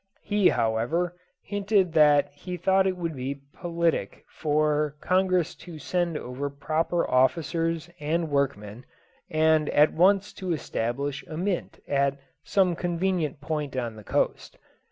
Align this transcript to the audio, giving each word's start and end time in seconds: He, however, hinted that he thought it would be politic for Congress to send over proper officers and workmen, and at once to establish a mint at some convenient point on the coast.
He, 0.23 0.49
however, 0.49 1.15
hinted 1.43 1.93
that 1.93 2.31
he 2.33 2.57
thought 2.57 2.87
it 2.87 2.97
would 2.97 3.15
be 3.15 3.35
politic 3.53 4.25
for 4.27 4.95
Congress 4.99 5.53
to 5.57 5.77
send 5.77 6.17
over 6.17 6.49
proper 6.49 7.07
officers 7.07 7.87
and 7.99 8.31
workmen, 8.31 8.83
and 9.29 9.69
at 9.69 9.93
once 9.93 10.33
to 10.41 10.53
establish 10.53 11.23
a 11.27 11.37
mint 11.37 11.81
at 11.87 12.17
some 12.43 12.75
convenient 12.75 13.41
point 13.41 13.75
on 13.77 13.95
the 13.95 14.03
coast. 14.03 14.57